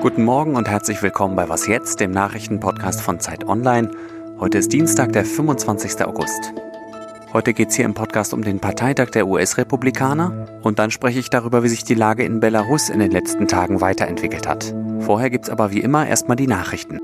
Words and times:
Guten 0.00 0.22
Morgen 0.22 0.54
und 0.54 0.68
herzlich 0.68 1.02
willkommen 1.02 1.34
bei 1.34 1.48
Was 1.48 1.66
jetzt, 1.66 1.98
dem 1.98 2.12
Nachrichtenpodcast 2.12 3.00
von 3.00 3.18
Zeit 3.18 3.48
Online. 3.48 3.90
Heute 4.38 4.58
ist 4.58 4.72
Dienstag, 4.72 5.12
der 5.12 5.24
25. 5.24 6.04
August. 6.04 6.52
Heute 7.32 7.52
geht 7.52 7.70
es 7.70 7.74
hier 7.74 7.84
im 7.84 7.94
Podcast 7.94 8.32
um 8.32 8.42
den 8.42 8.60
Parteitag 8.60 9.10
der 9.10 9.26
US-Republikaner 9.26 10.46
und 10.62 10.78
dann 10.78 10.92
spreche 10.92 11.18
ich 11.18 11.30
darüber, 11.30 11.64
wie 11.64 11.68
sich 11.68 11.82
die 11.82 11.94
Lage 11.94 12.22
in 12.22 12.38
Belarus 12.38 12.88
in 12.88 13.00
den 13.00 13.10
letzten 13.10 13.48
Tagen 13.48 13.80
weiterentwickelt 13.80 14.46
hat. 14.46 14.72
Vorher 15.00 15.30
gibt 15.30 15.46
es 15.46 15.50
aber 15.50 15.72
wie 15.72 15.80
immer 15.80 16.06
erstmal 16.06 16.36
die 16.36 16.46
Nachrichten. 16.46 17.00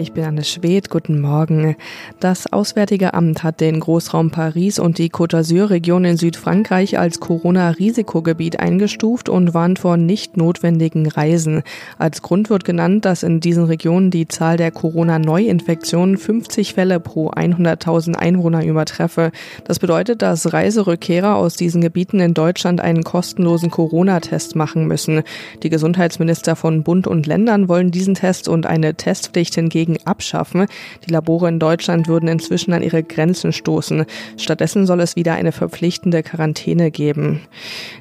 Ich 0.00 0.12
bin 0.12 0.22
Anne 0.22 0.44
Schwedt, 0.44 0.90
guten 0.90 1.20
Morgen. 1.20 1.74
Das 2.20 2.52
Auswärtige 2.52 3.14
Amt 3.14 3.42
hat 3.42 3.60
den 3.60 3.80
Großraum 3.80 4.30
Paris 4.30 4.78
und 4.78 4.98
die 4.98 5.10
Côte 5.10 5.36
d'Azur-Region 5.36 6.04
in 6.04 6.16
Südfrankreich 6.16 7.00
als 7.00 7.18
Corona-Risikogebiet 7.18 8.60
eingestuft 8.60 9.28
und 9.28 9.54
warnt 9.54 9.80
vor 9.80 9.96
nicht 9.96 10.36
notwendigen 10.36 11.08
Reisen. 11.08 11.64
Als 11.98 12.22
Grund 12.22 12.48
wird 12.48 12.64
genannt, 12.64 13.06
dass 13.06 13.24
in 13.24 13.40
diesen 13.40 13.64
Regionen 13.64 14.12
die 14.12 14.28
Zahl 14.28 14.56
der 14.56 14.70
Corona-Neuinfektionen 14.70 16.16
50 16.16 16.74
Fälle 16.74 17.00
pro 17.00 17.30
100.000 17.30 18.14
Einwohner 18.14 18.64
übertreffe. 18.64 19.32
Das 19.64 19.80
bedeutet, 19.80 20.22
dass 20.22 20.52
Reiserückkehrer 20.52 21.34
aus 21.34 21.56
diesen 21.56 21.80
Gebieten 21.80 22.20
in 22.20 22.34
Deutschland 22.34 22.80
einen 22.80 23.02
kostenlosen 23.02 23.72
Corona-Test 23.72 24.54
machen 24.54 24.86
müssen. 24.86 25.24
Die 25.64 25.70
Gesundheitsminister 25.70 26.54
von 26.54 26.84
Bund 26.84 27.08
und 27.08 27.26
Ländern 27.26 27.68
wollen 27.68 27.90
diesen 27.90 28.14
Test 28.14 28.46
und 28.46 28.64
eine 28.64 28.94
Testpflicht 28.94 29.56
hingegen 29.56 29.87
hingegen 29.88 30.06
abschaffen. 30.06 30.66
Die 31.06 31.12
Labore 31.12 31.48
in 31.48 31.58
Deutschland 31.58 32.08
würden 32.08 32.28
inzwischen 32.28 32.72
an 32.72 32.82
ihre 32.82 33.02
Grenzen 33.02 33.52
stoßen. 33.52 34.04
Stattdessen 34.36 34.86
soll 34.86 35.00
es 35.00 35.16
wieder 35.16 35.34
eine 35.34 35.52
verpflichtende 35.52 36.22
Quarantäne 36.22 36.90
geben. 36.90 37.40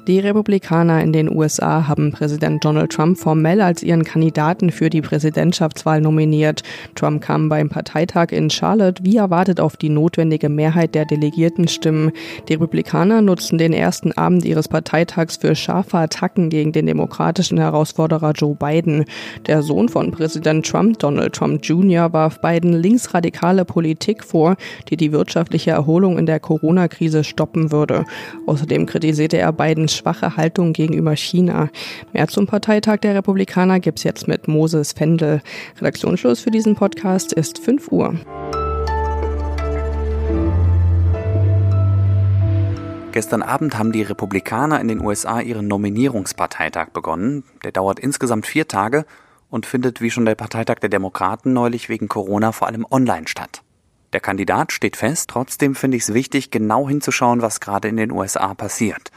Die 0.08 0.20
Republikaner 0.20 1.04
in 1.04 1.12
den 1.12 1.30
USA 1.30 1.86
haben 1.90 2.14
Präsident 2.14 2.64
Donald 2.64 2.94
Trump 2.94 3.18
formell 3.18 3.60
als 3.60 3.84
ihren 3.84 4.06
Kandidaten 4.06 4.72
für 4.72 4.90
die 4.90 5.02
Präsidentschaftswahl 5.02 6.00
nominiert. 6.00 6.64
Trump 6.96 7.22
kam 7.22 7.50
beim 7.50 7.68
Parteitag 7.68 8.32
in 8.32 8.50
Charlotte 8.50 9.04
wie 9.04 9.18
erwartet 9.18 9.60
auf 9.60 9.76
die 9.76 9.90
notwendige 9.90 10.48
Mehrheit 10.48 10.96
der 10.96 11.04
Delegiertenstimmen. 11.04 12.14
Die 12.48 12.54
Republikaner 12.54 13.22
nutzten 13.22 13.58
den 13.58 13.74
ersten 13.74 14.14
Abend 14.14 14.46
ihres 14.46 14.70
Parteitags 14.70 15.36
für 15.36 15.56
scharfe 15.56 15.98
Attacken 15.98 16.50
gegen 16.50 16.72
den 16.72 16.86
demokratischen 16.86 17.58
Herausforderer 17.58 18.32
Joe 18.32 18.56
Biden. 18.56 19.04
Der 19.46 19.62
Sohn 19.62 19.90
von 19.90 20.12
Präsident 20.12 20.66
Trump, 20.66 21.00
Donald 21.00 21.34
Trump 21.34 21.66
Jr., 21.66 22.14
warf 22.14 22.40
Biden 22.40 22.72
linksradikale 22.72 23.66
Politik 23.66 24.24
vor, 24.24 24.56
die 24.90 24.96
die 24.96 25.12
wirtschaftliche 25.12 25.72
Erholung 25.72 26.18
in 26.18 26.28
der 26.28 26.40
Corona-Krise 26.40 27.26
stoppen 27.26 27.74
würde. 27.74 28.06
Außerdem 28.46 28.86
kritisierte 28.86 29.38
er 29.38 29.52
Bidens 29.52 29.97
schwache 29.98 30.38
Haltung 30.38 30.74
gegenüber 30.74 31.16
China. 31.16 31.70
Mehr 32.14 32.28
zum 32.28 32.48
Parteitag 32.48 32.98
der 32.98 33.16
Republikaner 33.16 33.80
gibt's 33.80 34.04
jetzt 34.04 34.28
mit 34.28 34.48
Moses 34.48 34.94
Fendel. 34.94 35.42
Redaktionsschluss 35.80 36.40
für 36.40 36.52
diesen 36.52 36.76
Podcast 36.76 37.34
ist 37.34 37.60
5 37.60 37.92
Uhr. 37.92 38.16
Gestern 43.12 43.42
Abend 43.42 43.78
haben 43.78 43.92
die 43.92 44.04
Republikaner 44.04 44.80
in 44.80 44.88
den 44.88 45.02
USA 45.02 45.42
ihren 45.42 45.68
Nominierungsparteitag 45.68 46.90
begonnen. 46.90 47.44
Der 47.64 47.72
dauert 47.72 48.00
insgesamt 48.00 48.46
vier 48.46 48.68
Tage 48.68 49.06
und 49.50 49.66
findet 49.66 50.02
wie 50.02 50.12
schon 50.12 50.26
der 50.26 50.36
Parteitag 50.36 50.76
der 50.82 50.90
Demokraten 50.90 51.52
neulich 51.52 51.90
wegen 51.90 52.10
Corona 52.10 52.52
vor 52.52 52.68
allem 52.68 52.86
online 52.92 53.28
statt. 53.28 53.64
Der 54.14 54.20
Kandidat 54.20 54.72
steht 54.72 54.96
fest, 54.96 55.30
trotzdem 55.30 55.76
finde 55.76 55.98
ich 55.98 56.04
es 56.04 56.14
wichtig, 56.14 56.52
genau 56.52 56.88
hinzuschauen, 56.88 57.42
was 57.42 57.60
gerade 57.60 57.88
in 57.88 57.98
den 57.98 58.12
USA 58.12 58.54
passiert. 58.54 59.12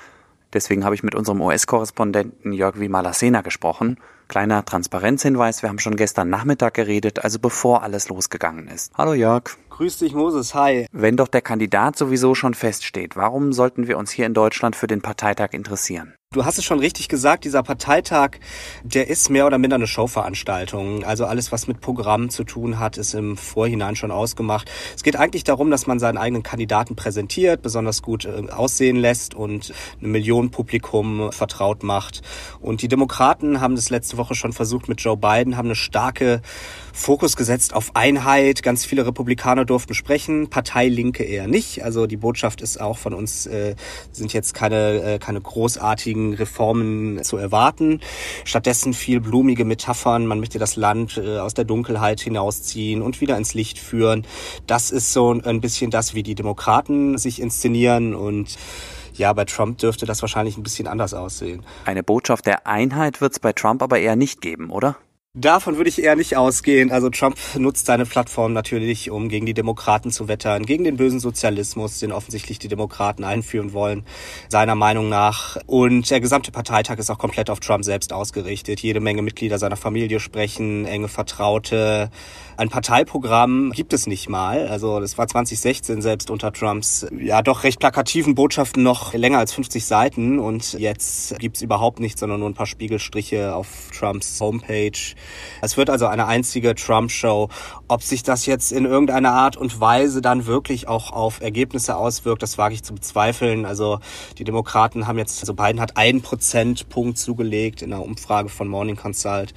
Deswegen 0.53 0.84
habe 0.84 0.95
ich 0.95 1.03
mit 1.03 1.15
unserem 1.15 1.41
US-Korrespondenten 1.41 2.53
Jörg 2.53 2.79
Wimalasena 2.79 3.43
gesprochen. 3.43 3.98
Kleiner 4.29 4.65
Transparenzhinweis, 4.65 5.62
wir 5.62 5.69
haben 5.69 5.79
schon 5.79 5.97
gestern 5.97 6.31
Nachmittag 6.31 6.75
geredet, 6.75 7.25
also 7.25 7.38
bevor 7.38 7.83
alles 7.83 8.09
losgegangen 8.09 8.69
ist. 8.69 8.93
Hallo 8.97 9.15
Jörg. 9.15 9.44
Grüß 9.71 9.99
dich, 9.99 10.15
Moses. 10.15 10.55
Hi. 10.55 10.87
Wenn 10.93 11.16
doch 11.16 11.28
der 11.28 11.43
Kandidat 11.43 11.97
sowieso 11.97 12.34
schon 12.34 12.55
feststeht, 12.55 13.16
warum 13.16 13.53
sollten 13.53 13.89
wir 13.89 13.99
uns 13.99 14.10
hier 14.10 14.27
in 14.27 14.34
Deutschland 14.34 14.77
für 14.77 14.87
den 14.87 15.03
Parteitag 15.03 15.53
interessieren? 15.53 16.15
Du 16.32 16.44
hast 16.44 16.58
es 16.58 16.64
schon 16.64 16.78
richtig 16.78 17.08
gesagt, 17.08 17.42
dieser 17.42 17.64
Parteitag, 17.64 18.38
der 18.84 19.10
ist 19.10 19.30
mehr 19.30 19.46
oder 19.48 19.58
minder 19.58 19.74
eine 19.74 19.88
Showveranstaltung. 19.88 21.02
Also 21.02 21.24
alles, 21.26 21.50
was 21.50 21.66
mit 21.66 21.80
Programm 21.80 22.30
zu 22.30 22.44
tun 22.44 22.78
hat, 22.78 22.98
ist 22.98 23.14
im 23.14 23.36
Vorhinein 23.36 23.96
schon 23.96 24.12
ausgemacht. 24.12 24.70
Es 24.94 25.02
geht 25.02 25.16
eigentlich 25.16 25.42
darum, 25.42 25.72
dass 25.72 25.88
man 25.88 25.98
seinen 25.98 26.18
eigenen 26.18 26.44
Kandidaten 26.44 26.94
präsentiert, 26.94 27.62
besonders 27.62 28.00
gut 28.00 28.26
äh, 28.26 28.48
aussehen 28.48 28.94
lässt 28.94 29.34
und 29.34 29.72
eine 29.98 30.06
Million 30.06 30.52
Publikum 30.52 31.32
vertraut 31.32 31.82
macht. 31.82 32.22
Und 32.60 32.82
die 32.82 32.88
Demokraten 32.88 33.60
haben 33.60 33.74
das 33.74 33.91
letzte 33.91 34.16
Woche 34.16 34.36
schon 34.36 34.52
versucht 34.52 34.88
mit 34.88 35.00
Joe 35.00 35.16
Biden, 35.16 35.56
haben 35.56 35.66
eine 35.66 35.74
starke 35.74 36.42
Fokus 36.92 37.34
gesetzt 37.34 37.74
auf 37.74 37.97
Einheit. 37.97 38.62
Ganz 38.62 38.84
viele 38.84 39.04
Republikaner 39.04 39.64
durften 39.64 39.94
sprechen, 39.94 40.48
Partei 40.48 40.86
Linke 40.86 41.24
eher 41.24 41.48
nicht. 41.48 41.82
Also 41.82 42.06
die 42.06 42.16
Botschaft 42.16 42.60
ist 42.60 42.80
auch 42.80 42.98
von 42.98 43.14
uns, 43.14 43.47
äh, 43.47 43.74
sind 44.12 44.32
jetzt 44.32 44.54
keine, 44.54 45.02
äh, 45.02 45.18
keine 45.18 45.41
großartigen 45.41 46.19
Reformen 46.34 47.22
zu 47.25 47.36
erwarten. 47.36 48.00
Stattdessen 48.44 48.94
viel 48.94 49.20
blumige 49.20 49.64
Metaphern. 49.64 50.26
Man 50.26 50.41
möchte 50.41 50.58
das 50.58 50.76
Land 50.76 51.16
äh, 51.16 51.38
aus 51.38 51.54
der 51.54 51.64
Dunkelheit 51.64 52.20
hinausziehen 52.20 53.03
und 53.03 53.20
wieder 53.20 53.36
ins 53.36 53.54
Licht 53.54 53.78
führen. 53.78 54.26
Das 54.66 54.91
ist 54.91 55.12
so 55.12 55.32
ein 55.32 55.60
bisschen 55.60 55.91
das, 55.91 56.14
wie 56.14 56.22
die 56.22 56.34
Demokraten 56.34 57.19
sich 57.19 57.41
inszenieren 57.41 58.14
und 58.14 58.56
ja, 59.14 59.32
bei 59.32 59.44
Trump 59.44 59.78
dürfte 59.78 60.06
das 60.06 60.22
wahrscheinlich 60.22 60.56
ein 60.56 60.62
bisschen 60.62 60.86
anders 60.86 61.14
aussehen. 61.14 61.64
Eine 61.84 62.03
Botschaft 62.03 62.47
der 62.47 62.66
Einheit 62.66 63.20
wird 63.20 63.32
es 63.32 63.38
bei 63.38 63.53
Trump 63.53 63.82
aber 63.82 63.98
eher 63.98 64.16
nicht 64.16 64.41
geben, 64.41 64.70
oder? 64.70 64.97
Davon 65.36 65.76
würde 65.76 65.88
ich 65.88 66.02
eher 66.02 66.16
nicht 66.16 66.36
ausgehen. 66.36 66.91
Also 66.91 67.08
Trump 67.08 67.36
nutzt 67.56 67.86
seine 67.86 68.04
Plattform 68.04 68.52
natürlich, 68.52 69.12
um 69.12 69.28
gegen 69.28 69.46
die 69.46 69.54
Demokraten 69.54 70.10
zu 70.10 70.26
wettern, 70.26 70.66
gegen 70.66 70.82
den 70.82 70.96
bösen 70.96 71.20
Sozialismus, 71.20 72.00
den 72.00 72.10
offensichtlich 72.10 72.58
die 72.58 72.66
Demokraten 72.66 73.22
einführen 73.22 73.72
wollen, 73.72 74.04
seiner 74.48 74.74
Meinung 74.74 75.08
nach. 75.08 75.56
Und 75.66 76.10
der 76.10 76.18
gesamte 76.18 76.50
Parteitag 76.50 76.98
ist 76.98 77.10
auch 77.10 77.18
komplett 77.18 77.48
auf 77.48 77.60
Trump 77.60 77.84
selbst 77.84 78.12
ausgerichtet. 78.12 78.80
Jede 78.80 78.98
Menge 78.98 79.22
Mitglieder 79.22 79.60
seiner 79.60 79.76
Familie 79.76 80.18
sprechen, 80.18 80.84
enge 80.84 81.06
Vertraute. 81.06 82.10
Ein 82.56 82.68
Parteiprogramm 82.68 83.70
gibt 83.70 83.92
es 83.92 84.08
nicht 84.08 84.28
mal. 84.28 84.66
Also 84.66 84.98
das 84.98 85.16
war 85.16 85.28
2016 85.28 86.02
selbst 86.02 86.30
unter 86.30 86.52
Trumps 86.52 87.06
ja 87.16 87.41
doch 87.41 87.62
recht 87.62 87.78
plakativen 87.78 88.34
Botschaften 88.34 88.82
noch 88.82 89.14
länger 89.14 89.38
als 89.38 89.52
50 89.52 89.86
Seiten. 89.86 90.41
Und 90.41 90.72
jetzt 90.72 91.38
gibt's 91.38 91.62
überhaupt 91.62 92.00
nichts, 92.00 92.18
sondern 92.18 92.41
nur 92.41 92.50
ein 92.50 92.54
paar 92.54 92.66
Spiegelstriche 92.66 93.54
auf 93.54 93.68
Trumps 93.97 94.41
Homepage 94.41 94.91
es 95.60 95.76
wird 95.76 95.91
also 95.91 96.06
eine 96.06 96.26
einzige 96.26 96.75
Trump-Show. 96.75 97.48
Ob 97.88 98.03
sich 98.03 98.22
das 98.22 98.47
jetzt 98.47 98.72
in 98.72 98.84
irgendeiner 98.84 99.32
Art 99.32 99.56
und 99.56 99.81
Weise 99.81 100.20
dann 100.22 100.47
wirklich 100.47 100.88
auch 100.88 101.12
auf 101.12 101.41
Ergebnisse 101.41 101.97
auswirkt, 101.97 102.42
das 102.42 102.58
wage 102.58 102.75
ich 102.75 102.82
zu 102.82 102.94
bezweifeln. 102.94 103.64
Also 103.66 104.00
die 104.38 104.44
Demokraten 104.44 105.06
haben 105.06 105.19
jetzt, 105.19 105.41
also 105.41 105.54
Biden 105.54 105.80
hat 105.80 105.97
einen 105.97 106.22
Prozentpunkt 106.22 107.19
zugelegt 107.19 107.82
in 107.82 107.92
einer 107.92 108.03
Umfrage 108.03 108.48
von 108.48 108.69
Morning 108.69 108.97
Consult 108.97 109.54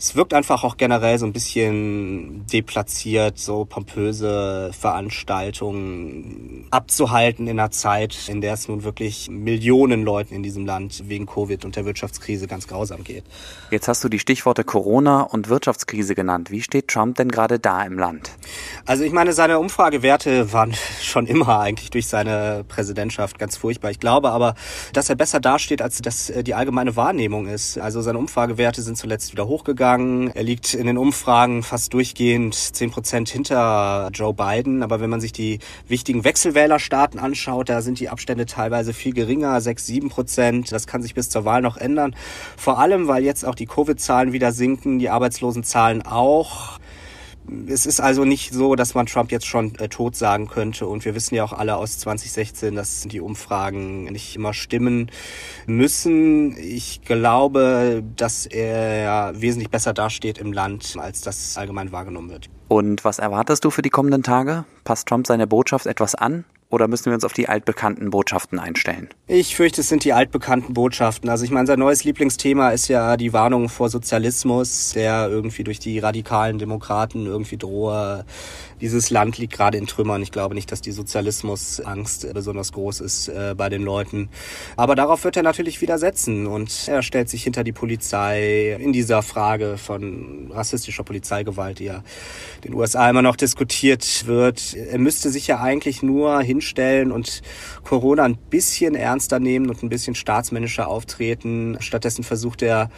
es 0.00 0.16
wirkt 0.16 0.32
einfach 0.32 0.64
auch 0.64 0.78
generell 0.78 1.18
so 1.18 1.26
ein 1.26 1.34
bisschen 1.34 2.46
deplatziert, 2.46 3.38
so 3.38 3.66
pompöse 3.66 4.70
Veranstaltungen 4.72 6.66
abzuhalten 6.70 7.46
in 7.46 7.60
einer 7.60 7.70
Zeit, 7.70 8.16
in 8.26 8.40
der 8.40 8.54
es 8.54 8.66
nun 8.66 8.82
wirklich 8.82 9.28
Millionen 9.30 10.02
Leuten 10.02 10.34
in 10.34 10.42
diesem 10.42 10.64
Land 10.64 11.10
wegen 11.10 11.26
Covid 11.26 11.66
und 11.66 11.76
der 11.76 11.84
Wirtschaftskrise 11.84 12.46
ganz 12.46 12.66
grausam 12.66 13.04
geht. 13.04 13.24
Jetzt 13.70 13.88
hast 13.88 14.02
du 14.02 14.08
die 14.08 14.18
Stichworte 14.18 14.64
Corona 14.64 15.20
und 15.20 15.50
Wirtschaftskrise 15.50 16.14
genannt. 16.14 16.50
Wie 16.50 16.62
steht 16.62 16.88
Trump 16.88 17.16
denn 17.16 17.28
gerade 17.28 17.58
da 17.58 17.82
im 17.82 17.98
Land? 17.98 18.30
Also 18.86 19.04
ich 19.04 19.12
meine, 19.12 19.34
seine 19.34 19.58
Umfragewerte 19.58 20.50
waren 20.54 20.72
schon 21.02 21.26
immer 21.26 21.60
eigentlich 21.60 21.90
durch 21.90 22.06
seine 22.06 22.64
Präsidentschaft 22.66 23.38
ganz 23.38 23.58
furchtbar. 23.58 23.90
Ich 23.90 24.00
glaube 24.00 24.30
aber, 24.30 24.54
dass 24.94 25.10
er 25.10 25.16
besser 25.16 25.40
dasteht, 25.40 25.82
als 25.82 26.00
das 26.00 26.30
äh, 26.30 26.42
die 26.42 26.54
allgemeine 26.54 26.96
Wahrnehmung 26.96 27.48
ist. 27.48 27.76
Also 27.76 28.00
seine 28.00 28.16
Umfragewerte 28.16 28.80
sind 28.80 28.96
zuletzt 28.96 29.32
wieder 29.32 29.46
hochgegangen 29.46 29.89
sagen, 29.90 30.30
er 30.34 30.44
liegt 30.44 30.74
in 30.74 30.86
den 30.86 30.96
Umfragen 30.96 31.64
fast 31.64 31.92
durchgehend 31.94 32.54
zehn 32.54 32.92
Prozent 32.92 33.28
hinter 33.28 34.08
Joe 34.12 34.32
Biden. 34.32 34.84
Aber 34.84 35.00
wenn 35.00 35.10
man 35.10 35.20
sich 35.20 35.32
die 35.32 35.58
wichtigen 35.88 36.22
Wechselwählerstaaten 36.22 37.18
anschaut, 37.18 37.68
da 37.68 37.82
sind 37.82 37.98
die 37.98 38.08
Abstände 38.08 38.46
teilweise 38.46 38.92
viel 38.92 39.12
geringer, 39.12 39.60
sechs, 39.60 39.86
sieben 39.86 40.08
Prozent. 40.08 40.70
Das 40.70 40.86
kann 40.86 41.02
sich 41.02 41.14
bis 41.14 41.28
zur 41.28 41.44
Wahl 41.44 41.60
noch 41.60 41.76
ändern. 41.76 42.14
Vor 42.56 42.78
allem, 42.78 43.08
weil 43.08 43.24
jetzt 43.24 43.44
auch 43.44 43.56
die 43.56 43.66
Covid-Zahlen 43.66 44.32
wieder 44.32 44.52
sinken, 44.52 45.00
die 45.00 45.10
Arbeitslosenzahlen 45.10 46.02
auch 46.02 46.78
es 47.66 47.86
ist 47.86 48.00
also 48.00 48.24
nicht 48.24 48.52
so, 48.52 48.74
dass 48.74 48.94
man 48.94 49.06
Trump 49.06 49.32
jetzt 49.32 49.46
schon 49.46 49.74
äh, 49.76 49.88
tot 49.88 50.16
sagen 50.16 50.48
könnte. 50.48 50.86
Und 50.86 51.04
wir 51.04 51.14
wissen 51.14 51.34
ja 51.34 51.44
auch 51.44 51.52
alle 51.52 51.76
aus 51.76 51.98
2016, 51.98 52.74
dass 52.74 53.02
die 53.02 53.20
Umfragen 53.20 54.04
nicht 54.04 54.36
immer 54.36 54.54
stimmen 54.54 55.10
müssen. 55.66 56.56
Ich 56.56 57.02
glaube, 57.02 58.02
dass 58.16 58.46
er 58.46 59.32
wesentlich 59.40 59.70
besser 59.70 59.92
dasteht 59.92 60.38
im 60.38 60.52
Land, 60.52 60.96
als 60.98 61.20
das 61.20 61.56
allgemein 61.56 61.92
wahrgenommen 61.92 62.30
wird. 62.30 62.48
Und 62.68 63.04
was 63.04 63.18
erwartest 63.18 63.64
du 63.64 63.70
für 63.70 63.82
die 63.82 63.90
kommenden 63.90 64.22
Tage? 64.22 64.64
Passt 64.84 65.08
Trump 65.08 65.26
seine 65.26 65.46
Botschaft 65.46 65.86
etwas 65.86 66.14
an? 66.14 66.44
Oder 66.70 66.86
müssen 66.86 67.06
wir 67.06 67.14
uns 67.14 67.24
auf 67.24 67.32
die 67.32 67.48
altbekannten 67.48 68.10
Botschaften 68.10 68.60
einstellen? 68.60 69.08
Ich 69.26 69.56
fürchte, 69.56 69.80
es 69.80 69.88
sind 69.88 70.04
die 70.04 70.12
altbekannten 70.12 70.72
Botschaften. 70.72 71.28
Also 71.28 71.44
ich 71.44 71.50
meine, 71.50 71.66
sein 71.66 71.80
neues 71.80 72.04
Lieblingsthema 72.04 72.70
ist 72.70 72.86
ja 72.86 73.16
die 73.16 73.32
Warnung 73.32 73.68
vor 73.68 73.88
Sozialismus, 73.88 74.92
der 74.92 75.28
irgendwie 75.28 75.64
durch 75.64 75.80
die 75.80 75.98
radikalen 75.98 76.60
Demokraten 76.60 77.26
irgendwie 77.26 77.56
drohe. 77.56 78.24
Dieses 78.80 79.10
Land 79.10 79.36
liegt 79.36 79.52
gerade 79.52 79.78
in 79.78 79.88
Trümmern. 79.88 80.22
Ich 80.22 80.30
glaube 80.30 80.54
nicht, 80.54 80.70
dass 80.70 80.80
die 80.80 80.92
Sozialismusangst 80.92 82.32
besonders 82.32 82.72
groß 82.72 83.00
ist 83.00 83.28
äh, 83.28 83.54
bei 83.56 83.68
den 83.68 83.82
Leuten. 83.82 84.28
Aber 84.76 84.94
darauf 84.94 85.24
wird 85.24 85.36
er 85.36 85.42
natürlich 85.42 85.80
widersetzen 85.80 86.46
und 86.46 86.86
er 86.86 87.02
stellt 87.02 87.28
sich 87.28 87.42
hinter 87.42 87.64
die 87.64 87.72
Polizei 87.72 88.76
in 88.80 88.92
dieser 88.92 89.22
Frage 89.22 89.76
von 89.76 90.50
rassistischer 90.52 91.02
Polizeigewalt, 91.02 91.80
die 91.80 91.86
ja 91.86 92.04
in 92.62 92.70
den 92.70 92.74
USA 92.74 93.10
immer 93.10 93.22
noch 93.22 93.36
diskutiert 93.36 94.26
wird. 94.26 94.74
Er 94.74 94.98
müsste 94.98 95.30
sich 95.30 95.48
ja 95.48 95.60
eigentlich 95.60 96.02
nur 96.02 96.40
hin 96.40 96.59
hinstellen 96.60 97.10
und 97.10 97.40
Corona 97.84 98.24
ein 98.24 98.36
bisschen 98.36 98.94
ernster 98.94 99.40
nehmen 99.40 99.70
und 99.70 99.82
ein 99.82 99.88
bisschen 99.88 100.14
staatsmännischer 100.14 100.88
auftreten. 100.88 101.78
Stattdessen 101.80 102.22
versucht 102.22 102.62
er 102.62 102.90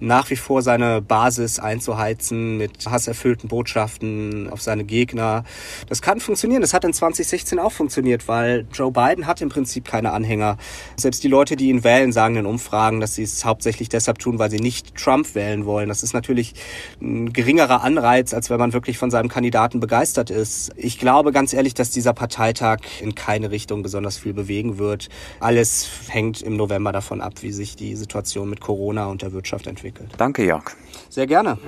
nach 0.00 0.30
wie 0.30 0.36
vor 0.36 0.62
seine 0.62 1.02
Basis 1.02 1.58
einzuheizen 1.58 2.56
mit 2.56 2.86
hasserfüllten 2.90 3.48
Botschaften 3.48 4.48
auf 4.50 4.62
seine 4.62 4.84
Gegner. 4.84 5.44
Das 5.88 6.00
kann 6.00 6.20
funktionieren. 6.20 6.62
Das 6.62 6.72
hat 6.72 6.84
in 6.84 6.94
2016 6.94 7.58
auch 7.58 7.72
funktioniert, 7.72 8.26
weil 8.26 8.66
Joe 8.72 8.90
Biden 8.90 9.26
hat 9.26 9.42
im 9.42 9.50
Prinzip 9.50 9.84
keine 9.84 10.12
Anhänger. 10.12 10.56
Selbst 10.96 11.22
die 11.22 11.28
Leute, 11.28 11.56
die 11.56 11.68
ihn 11.68 11.84
wählen, 11.84 12.12
sagen 12.12 12.36
in 12.36 12.46
Umfragen, 12.46 13.00
dass 13.00 13.14
sie 13.14 13.22
es 13.22 13.44
hauptsächlich 13.44 13.90
deshalb 13.90 14.18
tun, 14.18 14.38
weil 14.38 14.50
sie 14.50 14.60
nicht 14.60 14.96
Trump 14.96 15.34
wählen 15.34 15.66
wollen. 15.66 15.88
Das 15.88 16.02
ist 16.02 16.14
natürlich 16.14 16.54
ein 17.00 17.32
geringerer 17.32 17.82
Anreiz, 17.82 18.32
als 18.32 18.48
wenn 18.48 18.58
man 18.58 18.72
wirklich 18.72 18.96
von 18.96 19.10
seinem 19.10 19.28
Kandidaten 19.28 19.80
begeistert 19.80 20.30
ist. 20.30 20.72
Ich 20.76 20.98
glaube 20.98 21.32
ganz 21.32 21.52
ehrlich, 21.52 21.74
dass 21.74 21.90
dieser 21.90 22.14
Parteitag 22.14 22.78
in 23.02 23.09
keine 23.14 23.50
Richtung 23.50 23.82
besonders 23.82 24.18
viel 24.18 24.32
bewegen 24.32 24.78
wird. 24.78 25.08
Alles 25.40 25.88
hängt 26.08 26.42
im 26.42 26.56
November 26.56 26.92
davon 26.92 27.20
ab, 27.20 27.34
wie 27.40 27.52
sich 27.52 27.76
die 27.76 27.96
Situation 27.96 28.48
mit 28.48 28.60
Corona 28.60 29.06
und 29.06 29.22
der 29.22 29.32
Wirtschaft 29.32 29.66
entwickelt 29.66 29.80
entwickelt. 29.80 30.12
Danke, 30.18 30.44
Jörg. 30.44 30.64
Sehr 31.08 31.26
gerne. 31.26 31.58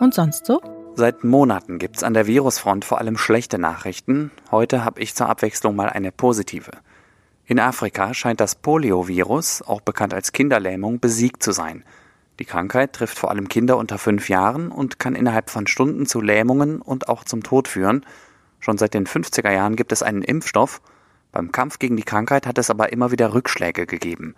Und 0.00 0.14
sonst 0.14 0.46
so? 0.46 0.60
Seit 0.94 1.22
Monaten 1.22 1.78
gibt's 1.78 2.02
an 2.02 2.14
der 2.14 2.26
Virusfront 2.26 2.84
vor 2.84 2.98
allem 2.98 3.16
schlechte 3.16 3.58
Nachrichten. 3.58 4.30
Heute 4.50 4.84
habe 4.84 5.00
ich 5.00 5.14
zur 5.14 5.28
Abwechslung 5.28 5.76
mal 5.76 5.88
eine 5.88 6.10
positive. 6.10 6.72
In 7.46 7.60
Afrika 7.60 8.14
scheint 8.14 8.40
das 8.40 8.56
Poliovirus, 8.56 9.62
auch 9.62 9.80
bekannt 9.80 10.12
als 10.12 10.32
Kinderlähmung, 10.32 11.00
besiegt 11.00 11.42
zu 11.42 11.52
sein. 11.52 11.84
Die 12.38 12.44
Krankheit 12.44 12.92
trifft 12.92 13.18
vor 13.18 13.30
allem 13.30 13.48
Kinder 13.48 13.76
unter 13.76 13.98
fünf 13.98 14.28
Jahren 14.28 14.70
und 14.70 14.98
kann 14.98 15.14
innerhalb 15.14 15.50
von 15.50 15.66
Stunden 15.66 16.06
zu 16.06 16.20
Lähmungen 16.20 16.80
und 16.80 17.08
auch 17.08 17.24
zum 17.24 17.42
Tod 17.42 17.68
führen. 17.68 18.04
Schon 18.60 18.78
seit 18.78 18.94
den 18.94 19.06
50er 19.06 19.50
Jahren 19.50 19.76
gibt 19.76 19.92
es 19.92 20.02
einen 20.02 20.22
Impfstoff 20.22 20.80
beim 21.32 21.52
Kampf 21.52 21.78
gegen 21.78 21.96
die 21.96 22.04
Krankheit 22.04 22.46
hat 22.46 22.58
es 22.58 22.70
aber 22.70 22.92
immer 22.92 23.10
wieder 23.10 23.34
Rückschläge 23.34 23.86
gegeben. 23.86 24.34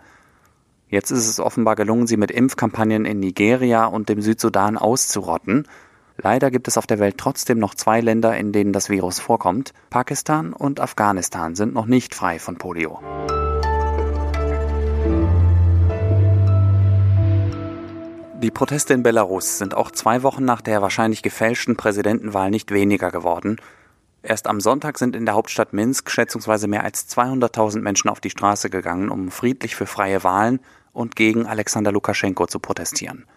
Jetzt 0.89 1.11
ist 1.11 1.27
es 1.27 1.39
offenbar 1.39 1.75
gelungen, 1.75 2.05
sie 2.05 2.17
mit 2.17 2.31
Impfkampagnen 2.31 3.05
in 3.05 3.19
Nigeria 3.19 3.85
und 3.85 4.09
dem 4.09 4.21
Südsudan 4.21 4.77
auszurotten. 4.77 5.67
Leider 6.17 6.51
gibt 6.51 6.67
es 6.67 6.77
auf 6.77 6.85
der 6.85 6.99
Welt 6.99 7.17
trotzdem 7.17 7.59
noch 7.59 7.75
zwei 7.75 8.01
Länder, 8.01 8.37
in 8.37 8.51
denen 8.51 8.73
das 8.73 8.89
Virus 8.89 9.19
vorkommt. 9.19 9.73
Pakistan 9.89 10.51
und 10.51 10.81
Afghanistan 10.81 11.55
sind 11.55 11.73
noch 11.73 11.85
nicht 11.85 12.13
frei 12.13 12.39
von 12.39 12.57
Polio. 12.57 12.99
Die 18.41 18.49
Proteste 18.49 18.95
in 18.95 19.03
Belarus 19.03 19.59
sind 19.59 19.75
auch 19.75 19.91
zwei 19.91 20.23
Wochen 20.23 20.45
nach 20.45 20.61
der 20.61 20.81
wahrscheinlich 20.81 21.21
gefälschten 21.21 21.77
Präsidentenwahl 21.77 22.49
nicht 22.49 22.71
weniger 22.71 23.11
geworden. 23.11 23.57
Erst 24.23 24.47
am 24.47 24.59
Sonntag 24.59 24.97
sind 24.97 25.15
in 25.15 25.27
der 25.27 25.35
Hauptstadt 25.35 25.73
Minsk 25.73 26.09
schätzungsweise 26.09 26.67
mehr 26.67 26.83
als 26.83 27.07
200.000 27.07 27.81
Menschen 27.81 28.09
auf 28.09 28.19
die 28.19 28.31
Straße 28.31 28.71
gegangen, 28.71 29.09
um 29.09 29.29
friedlich 29.29 29.75
für 29.75 29.85
freie 29.85 30.23
Wahlen 30.23 30.59
und 30.91 31.15
gegen 31.15 31.45
Alexander 31.45 31.91
Lukaschenko 31.91 32.47
zu 32.47 32.57
protestieren. 32.57 33.27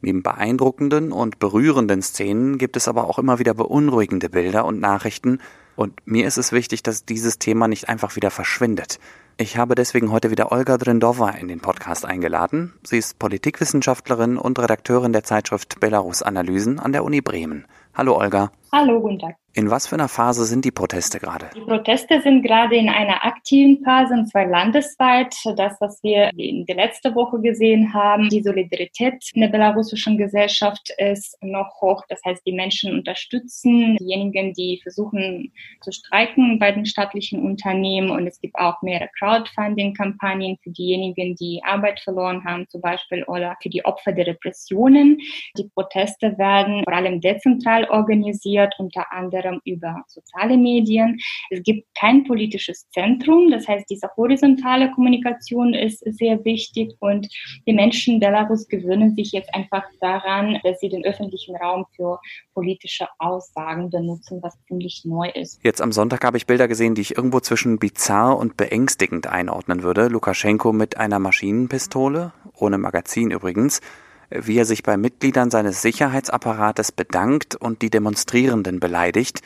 Neben 0.00 0.22
beeindruckenden 0.22 1.12
und 1.12 1.40
berührenden 1.40 2.00
Szenen 2.00 2.56
gibt 2.56 2.78
es 2.78 2.88
aber 2.88 3.04
auch 3.04 3.18
immer 3.18 3.38
wieder 3.38 3.52
beunruhigende 3.52 4.30
Bilder 4.30 4.64
und 4.64 4.80
Nachrichten, 4.80 5.40
und 5.78 5.94
mir 6.06 6.26
ist 6.26 6.38
es 6.38 6.50
wichtig, 6.50 6.82
dass 6.82 7.04
dieses 7.04 7.38
Thema 7.38 7.68
nicht 7.68 7.88
einfach 7.88 8.16
wieder 8.16 8.32
verschwindet. 8.32 8.98
Ich 9.36 9.56
habe 9.56 9.76
deswegen 9.76 10.10
heute 10.10 10.32
wieder 10.32 10.50
Olga 10.50 10.76
Drindova 10.76 11.30
in 11.30 11.46
den 11.46 11.60
Podcast 11.60 12.04
eingeladen. 12.04 12.74
Sie 12.82 12.98
ist 12.98 13.20
Politikwissenschaftlerin 13.20 14.38
und 14.38 14.58
Redakteurin 14.58 15.12
der 15.12 15.22
Zeitschrift 15.22 15.78
Belarus 15.78 16.22
Analysen 16.22 16.80
an 16.80 16.90
der 16.90 17.04
Uni 17.04 17.20
Bremen. 17.20 17.64
Hallo 17.94 18.18
Olga. 18.18 18.50
Hallo, 18.70 19.00
guten 19.00 19.18
Tag. 19.18 19.36
In 19.54 19.70
was 19.70 19.88
für 19.88 19.96
einer 19.96 20.08
Phase 20.08 20.44
sind 20.44 20.64
die 20.64 20.70
Proteste 20.70 21.18
gerade? 21.18 21.50
Die 21.56 21.62
Proteste 21.62 22.20
sind 22.20 22.42
gerade 22.42 22.76
in 22.76 22.88
einer 22.88 23.24
aktiven 23.24 23.82
Phase, 23.82 24.14
und 24.14 24.26
zwar 24.28 24.46
landesweit. 24.46 25.34
Das, 25.56 25.80
was 25.80 26.00
wir 26.04 26.30
in 26.36 26.64
der 26.66 26.76
letzten 26.76 27.12
Woche 27.16 27.40
gesehen 27.40 27.92
haben, 27.92 28.28
die 28.28 28.42
Solidarität 28.42 29.30
in 29.32 29.40
der 29.40 29.48
belarussischen 29.48 30.16
Gesellschaft 30.16 30.92
ist 30.98 31.36
noch 31.40 31.80
hoch. 31.80 32.04
Das 32.08 32.20
heißt, 32.24 32.46
die 32.46 32.52
Menschen 32.52 32.94
unterstützen 32.94 33.96
diejenigen, 33.96 34.52
die 34.52 34.78
versuchen 34.82 35.52
zu 35.80 35.90
streiken 35.90 36.60
bei 36.60 36.70
den 36.70 36.86
staatlichen 36.86 37.42
Unternehmen. 37.42 38.10
Und 38.10 38.28
es 38.28 38.40
gibt 38.40 38.54
auch 38.56 38.80
mehrere 38.82 39.08
Crowdfunding-Kampagnen 39.18 40.58
für 40.62 40.70
diejenigen, 40.70 41.34
die 41.34 41.62
Arbeit 41.64 41.98
verloren 41.98 42.44
haben, 42.44 42.68
zum 42.68 42.80
Beispiel, 42.80 43.24
oder 43.24 43.56
für 43.60 43.70
die 43.70 43.84
Opfer 43.84 44.12
der 44.12 44.28
Repressionen. 44.28 45.18
Die 45.56 45.68
Proteste 45.74 46.38
werden 46.38 46.84
vor 46.84 46.92
allem 46.92 47.20
dezentral 47.20 47.90
organisiert, 47.90 48.57
unter 48.78 49.12
anderem 49.12 49.28
anderem 49.28 49.60
über 49.64 50.02
soziale 50.08 50.56
Medien. 50.56 51.18
Es 51.50 51.62
gibt 51.62 51.86
kein 51.98 52.24
politisches 52.24 52.88
Zentrum, 52.90 53.50
das 53.50 53.66
heißt, 53.68 53.86
diese 53.90 54.08
horizontale 54.16 54.90
Kommunikation 54.92 55.74
ist 55.74 56.00
sehr 56.00 56.44
wichtig 56.44 56.94
und 57.00 57.28
die 57.66 57.72
Menschen 57.72 58.14
in 58.14 58.20
Belarus 58.20 58.68
gewöhnen 58.68 59.14
sich 59.14 59.32
jetzt 59.32 59.54
einfach 59.54 59.84
daran, 60.00 60.58
dass 60.64 60.80
sie 60.80 60.88
den 60.88 61.04
öffentlichen 61.04 61.56
Raum 61.56 61.86
für 61.94 62.18
politische 62.54 63.06
Aussagen 63.18 63.90
benutzen, 63.90 64.40
was 64.42 64.54
ziemlich 64.66 65.02
neu 65.04 65.28
ist. 65.28 65.60
Jetzt 65.62 65.80
am 65.80 65.92
Sonntag 65.92 66.24
habe 66.24 66.36
ich 66.36 66.46
Bilder 66.46 66.68
gesehen, 66.68 66.94
die 66.94 67.02
ich 67.02 67.16
irgendwo 67.16 67.40
zwischen 67.40 67.78
bizarr 67.78 68.36
und 68.38 68.56
beängstigend 68.56 69.26
einordnen 69.26 69.82
würde. 69.82 70.08
Lukaschenko 70.08 70.72
mit 70.72 70.96
einer 70.96 71.18
Maschinenpistole, 71.18 72.32
ohne 72.54 72.78
Magazin 72.78 73.30
übrigens 73.30 73.80
wie 74.30 74.58
er 74.58 74.64
sich 74.64 74.82
bei 74.82 74.96
Mitgliedern 74.96 75.50
seines 75.50 75.82
Sicherheitsapparates 75.82 76.92
bedankt 76.92 77.56
und 77.56 77.82
die 77.82 77.90
Demonstrierenden 77.90 78.80
beleidigt. 78.80 79.42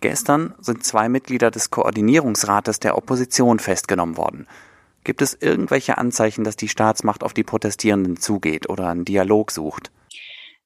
Gestern 0.00 0.54
sind 0.60 0.84
zwei 0.84 1.08
Mitglieder 1.08 1.50
des 1.50 1.70
Koordinierungsrates 1.70 2.80
der 2.80 2.96
Opposition 2.96 3.58
festgenommen 3.58 4.16
worden. 4.16 4.46
Gibt 5.04 5.22
es 5.22 5.36
irgendwelche 5.40 5.98
Anzeichen, 5.98 6.44
dass 6.44 6.56
die 6.56 6.68
Staatsmacht 6.68 7.22
auf 7.22 7.32
die 7.32 7.44
Protestierenden 7.44 8.16
zugeht 8.16 8.68
oder 8.68 8.88
einen 8.88 9.04
Dialog 9.04 9.52
sucht? 9.52 9.90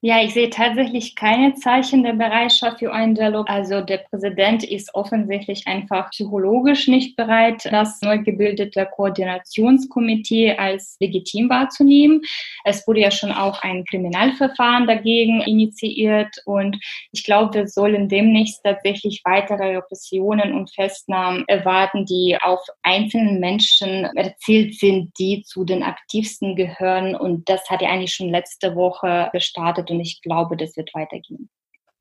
Ja, 0.03 0.23
ich 0.23 0.33
sehe 0.33 0.49
tatsächlich 0.49 1.15
keine 1.15 1.53
Zeichen 1.57 2.03
der 2.03 2.15
Bereitschaft 2.15 2.79
für 2.79 2.91
einen 2.91 3.15
Dialog. 3.15 3.51
Also 3.51 3.83
der 3.83 3.99
Präsident 3.99 4.65
ist 4.65 4.95
offensichtlich 4.95 5.67
einfach 5.67 6.09
psychologisch 6.09 6.89
nicht 6.89 7.17
bereit, 7.17 7.69
das 7.71 8.01
neu 8.01 8.17
gebildete 8.17 8.89
Koordinationskomitee 8.97 10.57
als 10.57 10.97
legitim 11.01 11.51
wahrzunehmen. 11.51 12.23
Es 12.65 12.89
wurde 12.89 13.01
ja 13.01 13.11
schon 13.11 13.31
auch 13.31 13.61
ein 13.61 13.85
Kriminalverfahren 13.85 14.87
dagegen 14.87 15.43
initiiert 15.43 16.35
und 16.47 16.79
ich 17.13 17.23
glaube, 17.23 17.53
wir 17.53 17.69
sollen 17.69 18.09
demnächst 18.09 18.65
tatsächlich 18.65 19.21
weitere 19.27 19.77
Repressionen 19.77 20.55
und 20.55 20.75
Festnahmen 20.75 21.45
erwarten, 21.47 22.07
die 22.07 22.39
auf 22.41 22.61
einzelnen 22.83 23.39
Menschen 23.39 24.07
erzielt 24.17 24.77
sind, 24.77 25.13
die 25.19 25.43
zu 25.43 25.65
den 25.65 25.83
aktivsten 25.83 26.57
gehören. 26.57 27.15
Und 27.15 27.51
das 27.51 27.69
hat 27.69 27.83
ja 27.83 27.91
eigentlich 27.91 28.15
schon 28.15 28.31
letzte 28.31 28.75
Woche 28.75 29.29
gestartet 29.35 29.90
und 29.91 30.01
ich 30.01 30.23
glaube, 30.23 30.57
das 30.57 30.77
wird 30.77 30.95
weitergehen. 30.95 31.49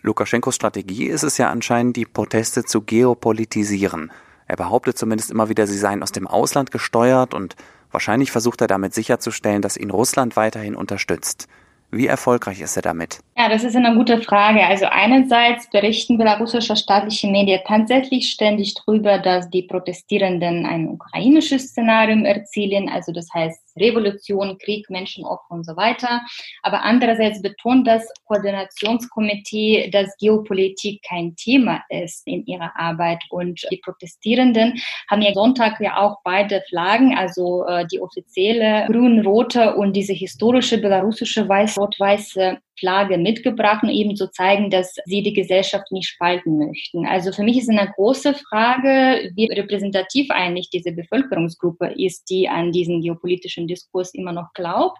Lukaschenkos 0.01 0.55
Strategie 0.55 1.07
ist 1.07 1.23
es 1.23 1.37
ja 1.37 1.49
anscheinend, 1.49 1.97
die 1.97 2.05
Proteste 2.05 2.63
zu 2.63 2.81
geopolitisieren. 2.81 4.11
Er 4.47 4.55
behauptet 4.55 4.97
zumindest 4.97 5.29
immer 5.29 5.49
wieder, 5.49 5.67
sie 5.67 5.77
seien 5.77 6.01
aus 6.01 6.11
dem 6.11 6.25
Ausland 6.25 6.71
gesteuert 6.71 7.33
und 7.33 7.55
wahrscheinlich 7.91 8.31
versucht 8.31 8.61
er 8.61 8.67
damit 8.67 8.93
sicherzustellen, 8.93 9.61
dass 9.61 9.77
ihn 9.77 9.91
Russland 9.91 10.35
weiterhin 10.37 10.75
unterstützt. 10.75 11.47
Wie 11.91 12.05
erfolgreich 12.05 12.61
ist 12.61 12.75
er 12.75 12.83
damit? 12.83 13.19
Ja, 13.35 13.49
das 13.49 13.63
ist 13.63 13.75
eine 13.75 13.95
gute 13.95 14.21
Frage. 14.21 14.63
Also 14.63 14.85
einerseits 14.85 15.67
berichten 15.71 16.19
belarussische 16.19 16.75
staatliche 16.75 17.27
Medien 17.27 17.61
tatsächlich 17.65 18.29
ständig 18.29 18.75
darüber, 18.75 19.17
dass 19.17 19.49
die 19.49 19.63
Protestierenden 19.63 20.67
ein 20.67 20.87
ukrainisches 20.87 21.69
Szenario 21.69 22.23
erzielen. 22.25 22.89
Also 22.89 23.11
das 23.11 23.27
heißt, 23.33 23.68
Revolution, 23.77 24.57
Krieg, 24.57 24.89
Menschenopfer 24.89 25.51
und 25.51 25.65
so 25.65 25.75
weiter. 25.75 26.21
Aber 26.63 26.83
andererseits 26.83 27.41
betont 27.41 27.87
das 27.87 28.07
Koordinationskomitee, 28.25 29.89
dass 29.91 30.15
Geopolitik 30.17 31.01
kein 31.07 31.35
Thema 31.35 31.81
ist 31.89 32.25
in 32.27 32.45
ihrer 32.45 32.71
Arbeit. 32.75 33.21
Und 33.29 33.61
die 33.71 33.77
Protestierenden 33.77 34.79
haben 35.09 35.21
ja 35.21 35.33
Sonntag 35.33 35.79
ja 35.79 35.97
auch 35.97 36.17
beide 36.23 36.61
Flaggen, 36.69 37.17
also 37.17 37.65
äh, 37.65 37.85
die 37.91 37.99
offizielle 37.99 38.85
grün-rote 38.87 39.75
und 39.75 39.93
diese 39.93 40.13
historische 40.13 40.77
belarussische 40.77 41.47
weiß-rot-weiße 41.47 42.59
Flagge 42.79 43.17
mitgebracht 43.17 43.83
und 43.83 43.89
eben 43.89 44.15
zu 44.15 44.31
zeigen, 44.31 44.69
dass 44.69 44.95
sie 45.05 45.21
die 45.21 45.33
Gesellschaft 45.33 45.91
nicht 45.91 46.07
spalten 46.07 46.57
möchten. 46.57 47.05
Also 47.05 47.31
für 47.31 47.43
mich 47.43 47.57
ist 47.57 47.69
eine 47.69 47.91
große 47.95 48.33
Frage, 48.33 49.31
wie 49.35 49.45
repräsentativ 49.45 50.31
eigentlich 50.31 50.69
diese 50.69 50.91
Bevölkerungsgruppe 50.91 51.93
ist, 51.97 52.29
die 52.29 52.47
an 52.47 52.71
diesen 52.71 53.01
geopolitischen 53.01 53.58
Diskurs 53.67 54.13
immer 54.13 54.31
noch 54.31 54.53
glaubt. 54.53 54.99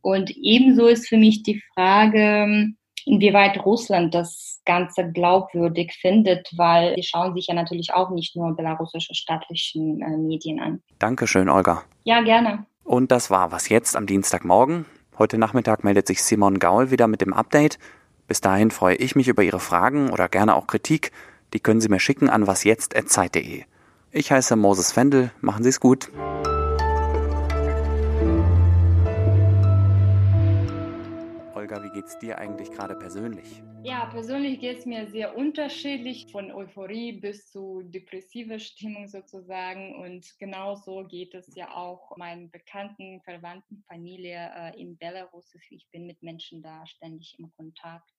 Und 0.00 0.30
ebenso 0.30 0.86
ist 0.88 1.08
für 1.08 1.16
mich 1.16 1.42
die 1.42 1.62
Frage, 1.74 2.72
inwieweit 3.04 3.64
Russland 3.64 4.14
das 4.14 4.60
Ganze 4.64 5.10
glaubwürdig 5.10 5.92
findet, 6.00 6.48
weil 6.56 6.94
sie 6.96 7.02
schauen 7.02 7.34
sich 7.34 7.46
ja 7.48 7.54
natürlich 7.54 7.92
auch 7.94 8.10
nicht 8.10 8.36
nur 8.36 8.54
belarussische 8.56 9.14
staatlichen 9.14 10.02
äh, 10.02 10.16
Medien 10.16 10.60
an. 10.60 10.82
Dankeschön, 10.98 11.48
Olga. 11.48 11.82
Ja, 12.04 12.20
gerne. 12.22 12.66
Und 12.84 13.10
das 13.12 13.30
war 13.30 13.52
was 13.52 13.68
jetzt 13.68 13.96
am 13.96 14.06
Dienstagmorgen. 14.06 14.86
Heute 15.18 15.38
Nachmittag 15.38 15.84
meldet 15.84 16.06
sich 16.06 16.22
Simon 16.22 16.58
Gaul 16.58 16.90
wieder 16.90 17.06
mit 17.06 17.20
dem 17.20 17.32
Update. 17.32 17.78
Bis 18.26 18.40
dahin 18.40 18.70
freue 18.70 18.96
ich 18.96 19.14
mich 19.14 19.28
über 19.28 19.42
Ihre 19.42 19.60
Fragen 19.60 20.10
oder 20.10 20.28
gerne 20.28 20.54
auch 20.54 20.66
Kritik. 20.66 21.12
Die 21.52 21.60
können 21.60 21.80
Sie 21.80 21.88
mir 21.88 22.00
schicken 22.00 22.30
an 22.30 22.46
wasjetzt.zeit.de. 22.46 23.64
Ich 24.10 24.32
heiße 24.32 24.56
Moses 24.56 24.96
Wendel. 24.96 25.30
Machen 25.40 25.62
Sie 25.64 25.70
es 25.70 25.80
gut. 25.80 26.10
Geht's 32.02 32.18
dir 32.18 32.36
eigentlich 32.36 32.72
gerade 32.72 32.96
persönlich? 32.96 33.62
Ja, 33.84 34.06
persönlich 34.06 34.58
geht 34.58 34.78
es 34.78 34.86
mir 34.86 35.06
sehr 35.06 35.36
unterschiedlich, 35.36 36.26
von 36.32 36.50
Euphorie 36.50 37.12
bis 37.12 37.48
zu 37.48 37.82
depressiver 37.84 38.58
Stimmung 38.58 39.06
sozusagen. 39.06 39.94
Und 40.02 40.26
genauso 40.40 41.04
geht 41.04 41.32
es 41.34 41.54
ja 41.54 41.72
auch 41.76 42.16
meinen 42.16 42.50
Bekannten, 42.50 43.20
Verwandten, 43.22 43.84
Familie 43.86 44.50
äh, 44.56 44.80
in 44.80 44.96
Belarus. 44.96 45.54
Ich 45.70 45.88
bin 45.92 46.06
mit 46.06 46.20
Menschen 46.24 46.60
da 46.60 46.84
ständig 46.86 47.36
im 47.38 47.52
Kontakt 47.52 48.12